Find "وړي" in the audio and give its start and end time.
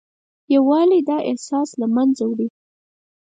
2.27-2.47